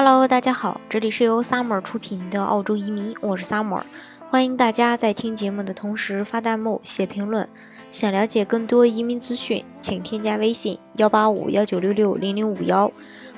[0.00, 3.82] Hello，大家好，这里是由 Summer 出品的澳洲移民，我是 Summer，
[4.30, 7.48] 欢迎大家在听节目的同时发弹幕、写评论。
[7.90, 12.88] 想了解更多移民资讯，请添加微信幺八五幺九六六零零五幺，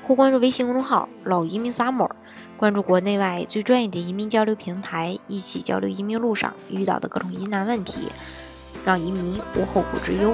[0.07, 2.11] 或关注微信公众号“老移民 Summer”，
[2.57, 8.01] 关注国内外最专业的移民交流平台，一起交流移民路上遇到的各种疑难问题，
[8.85, 10.31] 让移民无后顾之忧。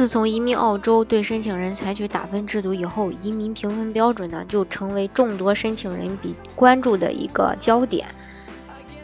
[0.00, 8.06] 自从移民澳洲对申请人采取打分制度以后，移民评分标准呢就成为众多申请人比关注的一个焦点。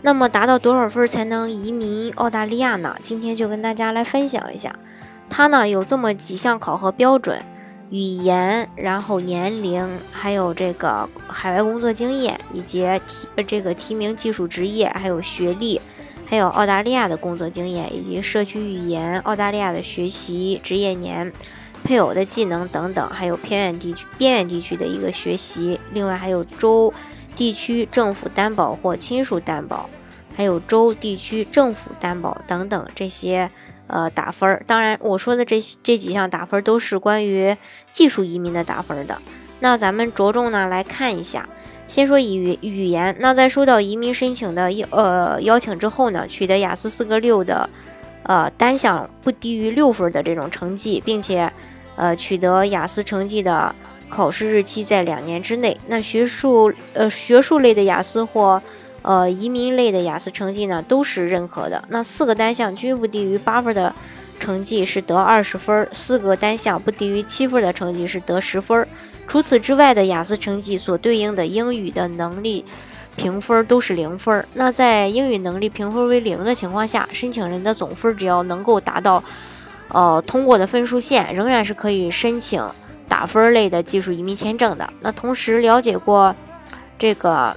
[0.00, 2.96] 那么达到多少分才能移民澳大利亚呢？
[3.02, 4.74] 今天就跟大家来分享一下。
[5.28, 7.42] 它呢有这么几项考核标准：
[7.90, 15.78] 语言，然后年龄，还有这个海外工作经验，以及提这个提名技术职业，还有学历。
[16.28, 21.32] 还有澳大利亚的工作经验，以及社区语言、澳大利亚的学习、职业年、
[21.84, 25.78] 配偶的技能等等，还有偏远地区、边远地区的一个学习。
[25.92, 26.92] 另外还有州、
[27.36, 29.88] 地区政府担保或亲属担保，
[30.36, 33.48] 还有州、地区政府担保等等这些
[33.86, 34.64] 呃打分儿。
[34.66, 37.56] 当然，我说的这这几项打分都是关于
[37.92, 39.22] 技术移民的打分的。
[39.60, 41.48] 那咱们着重呢来看一下。
[41.88, 47.68] 先说语语言，那在收到移民申请的邀呃邀请之后呢，取得雅思四个六的，
[48.24, 51.50] 呃单项不低于六分的这种成绩，并且
[51.94, 53.74] 呃取得雅思成绩的
[54.08, 55.76] 考试日期在两年之内。
[55.86, 58.60] 那学术呃学术类的雅思或
[59.02, 61.82] 呃移民类的雅思成绩呢都是认可的。
[61.88, 63.94] 那四个单项均不低于八分的
[64.38, 68.86] 成绩是得二十分，四个单项不低于七分的成绩是得十分。
[69.26, 72.64] 除此之外的雅思成绩所对应的英语的能力
[73.16, 74.46] 评分都是零分。
[74.54, 79.22] 那在英语能力评分为零的情况下，申请人的总分只要能够达到
[79.88, 82.64] 呃通过的分数线，仍然是可以申请
[83.08, 84.88] 打分类的技术移民签证的。
[85.00, 86.34] 那同时了解过
[86.98, 87.56] 这个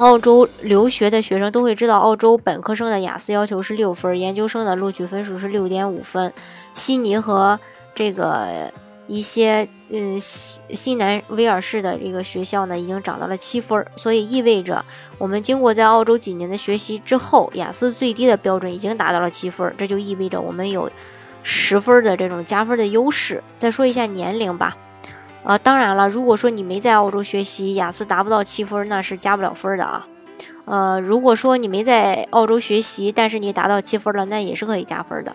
[0.00, 6.32] 澳洲留学的学生都会知道，澳洲本科生的雅思要求是六分，研究生的录取分数是六点五分。
[6.74, 7.58] 悉尼和
[7.94, 8.70] 这个。
[9.10, 14.84] 一些嗯西西南威尔士的这个学校呢，已经涨到了七分，所以意味着
[15.18, 20.88] 我们经过在澳洲几年的学习之后，雅思最低的标准已经达到了七分，这就意味着我们有
[21.42, 23.42] 十分的这种加分的优势。
[23.58, 24.76] 再说一下年龄吧，
[25.42, 30.06] 呃，当然了，如果说你没在澳洲学习，雅思达不到七分，那是加不了分的啊。
[30.66, 35.34] 呃，如果说你没在澳洲学习，但是你达到七分了，那也是可以加分的。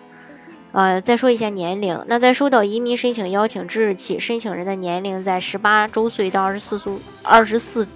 [0.72, 2.00] 呃，再说一下年龄。
[2.06, 7.86] 那在收到移民申请邀请之日起，申请人的年龄在十八周岁到二十四岁二十四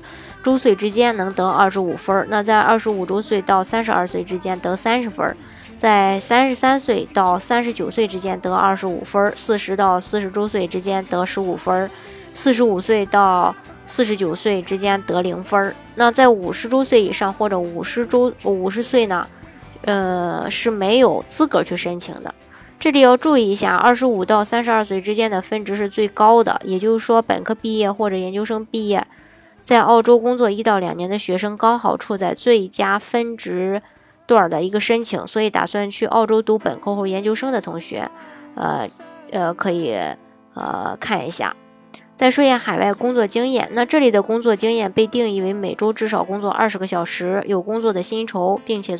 [0.42, 2.26] 周岁之间能得二十五分。
[2.28, 5.36] 那在二十五周岁到三十二岁之间得三十分，
[5.80, 11.90] 在三十三岁到三十九岁之间得二十五分，四十到四十周岁之间得十五分，
[12.34, 15.74] 四十五岁到四十九岁之间得零分。
[15.94, 19.26] 那在五十周岁以上或者五十周五十岁呢？
[19.86, 22.34] 呃，是没有资格去申请的。
[22.78, 29.06] 这里要注意一下，二十五到三十二岁之间的分值是最高的，也就是说，本科毕业或者研究生毕业，
[29.62, 33.80] 在澳洲工作一到两年的学生，刚好处在最佳分值
[34.30, 35.26] 段的一个申请。
[35.26, 38.08] 所以，打算去澳洲读本科或研究生的同学，
[38.54, 38.88] 呃
[39.32, 39.96] 呃，可以
[40.54, 41.56] 呃看一下。
[42.14, 48.94] 再说一下海外工作经验，那这里的工作经验被定义为每周至少工作二十个小时，有工作的薪酬，并且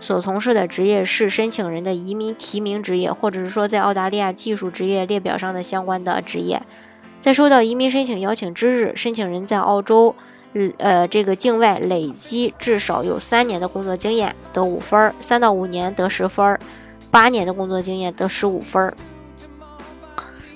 [0.00, 6.62] 所从事的职业是申请人的移民提名职业，或者是说在澳大利亚技术职业列表上的相关的职业。
[7.20, 10.16] 在收到移民申请邀请之日，申请人在澳洲，
[10.78, 16.58] 呃，这个境外累积至少有三年的工作经验，得五分儿；三到五年得十分儿；
[17.10, 18.94] 八年的工作经验得十五分儿。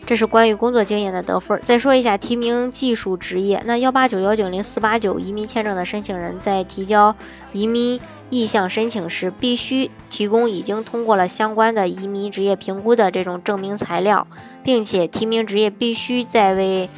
[0.04, 1.58] 这是关于工作经验的得分。
[1.64, 7.16] 再说一下提名技术职业，那幺八九幺九零四八九移民签证的申请人在提交
[7.52, 14.24] 移民意向申请时，必须提供已经通过了相关的移民职业评估的这种证明材料，
[14.62, 16.88] 并且提名职业必须在为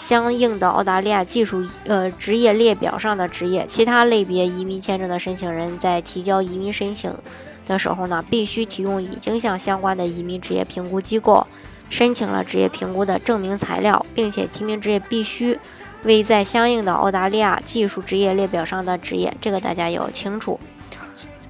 [0.00, 3.66] 相应的澳大利亚技术呃职业列表上的职业。
[3.68, 7.14] 其他类别移民签证的申请人在提交移民申请
[7.66, 11.46] 的时候呢，必须提供已经向相关的移民职业评估机构。
[11.90, 15.58] 申请了职业评估的证明材料，并且提名职业必须
[16.04, 20.58] 为在相应的澳大利亚技术职业列表上的职业，这个大家要清楚。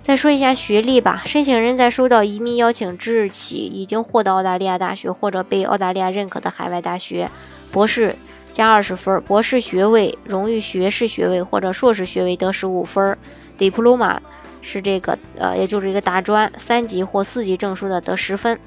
[0.00, 7.31] 再说一下学历吧，申请人在收到移民邀请之日起，已经获得澳大利亚大学或者被澳大利亚认可的海外大学
[7.70, 8.17] 博士
[8.52, 13.17] 加二十分，博士学位、荣誉学士学位或者硕士学位得十五分
[13.58, 14.19] ，diploma
[14.62, 18.58] 是这个呃，也就是一个大专三级或四级证书的得十分。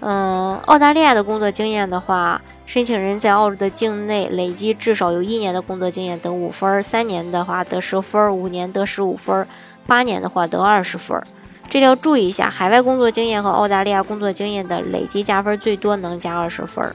[0.00, 9.44] 嗯，澳大利亚的工作经验的话，申请人在澳洲的境内累计至少有一年的工作经验得五分，三年的话得十分，五年得十五分，
[9.86, 11.20] 八年的话得二十分。
[11.68, 16.94] 这里要注意一下，海外工作经验和澳大利亚工作经验的累计加分最多能加二十分。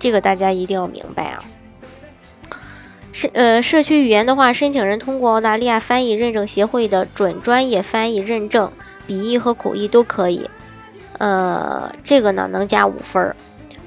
[0.00, 1.44] 这个大家一定要明白啊。
[3.12, 8.72] 社呃社区语言的话，申请人通过澳大利亚翻译认证协会的准专业翻译认证，
[9.06, 10.48] 笔译和口译都可以。
[11.18, 13.36] 呃，这个呢能加五分儿。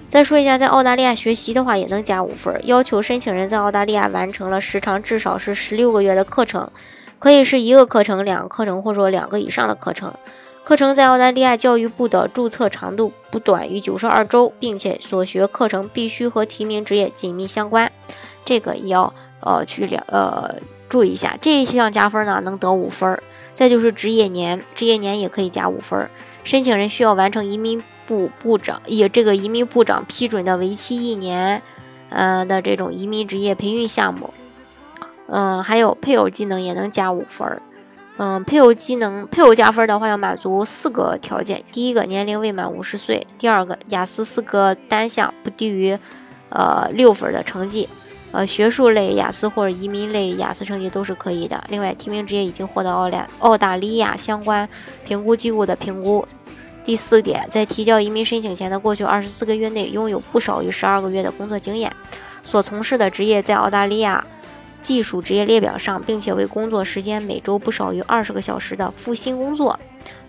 [0.08, 2.62] 再说一下，在澳大利亚学习的话也能加五分儿。
[2.66, 6.70] 要求申请人在澳大利亚完成了时长至少是十六个月的课程，
[7.18, 10.14] 可以是一个课程、两个课程，或者说两个以上的课程。
[10.64, 17.92] 课程在澳大利亚教育部的注册长度不短于九十二周，并且所学课程必须和提名职业紧密相关。
[18.46, 20.56] 这个也要呃去了呃
[20.88, 21.38] 注意一下。
[21.42, 23.22] 这一项加分呢能得五分儿。
[23.54, 26.10] 再就是职业年，职业年也可以加五分儿。
[26.46, 31.62] 申请人需要完成移民部部长以这个移民部长批准的为期一年，
[32.10, 34.34] 呃的这种移民职业培训项目。
[35.28, 37.62] 嗯，还有配偶技能也能加五分儿。
[38.18, 45.98] 嗯，配偶技能配偶加分的话要满足四个条件：第一个，年龄未满五十岁；第二个，雅思四个单项不低于
[46.50, 47.90] 呃六分的成绩。
[48.32, 51.64] 呃，学术类雅思或者移民类雅思成绩都是可以的。
[51.70, 54.68] 另外，提名职业已经获得澳大澳大利亚相关
[55.06, 56.26] 评估机构的评估。
[56.84, 61.92] 第四点，在提交移民申请前的过去二十四个月内，拥有不少于十二个月的工作经验，
[62.44, 64.26] 所从事的职业在澳大利亚
[64.84, 69.80] 技术职业列表上，并且为工作时间每周不少于二十个小时的复薪工作，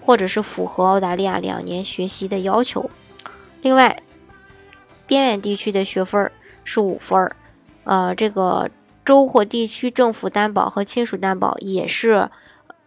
[0.00, 2.88] 或者是符合澳大利亚两年学习的要求。
[3.60, 4.02] 另外，
[5.06, 6.30] 边远地区的学分
[6.64, 7.30] 是五分。
[7.82, 8.70] 呃，这个
[9.04, 12.30] 州或地区政府担保和亲属担保也是，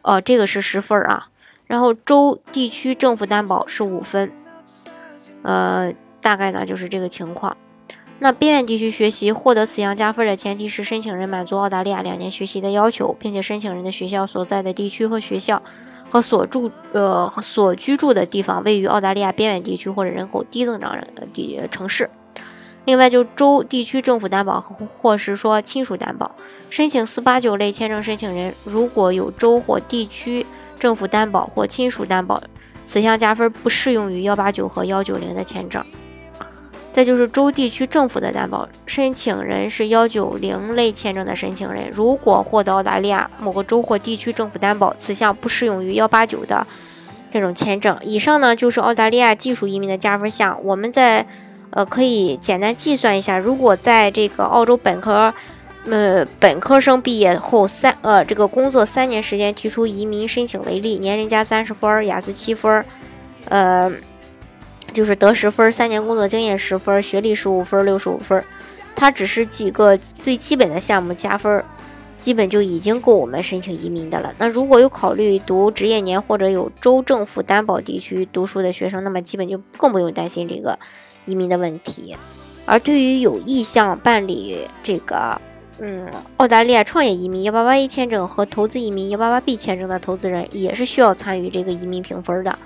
[0.02, 1.30] 呃，这个是十分啊。
[1.68, 4.32] 然后州地区政府担保是五分，
[5.44, 7.56] 呃，大概呢就是这个情况。
[8.20, 15.62] 那边远地区学习获得此项加分的前提是申请人满足澳大利亚两年学习的要求，并且申请人的学校所在的地区和学校
[16.10, 22.10] 和所住呃所居住的地方位于澳大利亚边远地区或者人口低增长人地城市。
[22.86, 26.32] 另外，就州地区政府担保或是说亲属担保，
[26.70, 30.46] 申请四八九类签证申请人如果有州或地区
[30.80, 32.42] 政府担保或亲属担保，
[32.84, 35.86] 此项加分不适用于幺八九和幺九零的签证。
[36.98, 46.66] 再就是州地区政府的担保，申请人是幺九零类签证的申请人，如果获得澳大利亚某个州或地区政府担保，此项不适用于幺八九的
[47.32, 47.96] 这种签证。
[48.02, 51.24] 以上呢就是澳大利亚技术移民的加分项，我们在。
[51.70, 55.32] 呃，可以简单计算一下，如果在这个澳洲本科，
[55.86, 62.84] 呃，本科生毕业后三，呃，这个工作三年时间提出移民申请为例，年龄加三十分，雅思七分，
[63.50, 63.92] 呃，
[64.98, 68.44] 就是得十分，三年工作经验十分，学历十五分，六十五分，
[68.96, 71.64] 它只是几个最基本的项目加分，
[72.20, 74.34] 基本就已经够我们申请移民的了。
[74.40, 80.80] 那如果有考虑读职业年或者有州政府担保地区读书的学生，那么基本就更不用担心这个。
[81.28, 82.16] 移民的问题，
[82.66, 85.40] 而对于有意向办理这个，
[85.78, 92.58] 嗯，澳大利亚创业移民幺八八 A 签证和投资移民幺八八 B 签证的投资人，也是需要参与这个移民评分的。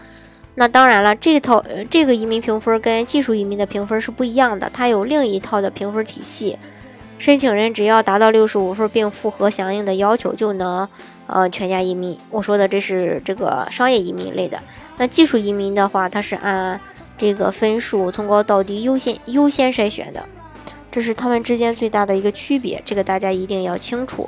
[0.56, 6.58] 那当然了，这套这个移民评分跟技术移民的评分是不一样的，它有另一套的评分体系。
[7.18, 10.88] 申请人只要达到六十五分并符合相应的要求，就能
[11.28, 12.18] 呃全家移民。
[12.30, 14.60] 我说的这是这个商业移民类的。
[14.98, 16.80] 那技术移民的话，它是按。
[17.18, 20.26] 这个分数从高到低优先优先筛选的，
[20.92, 24.28] 这是他们之间最大的一个区别，这个大家一定要清楚。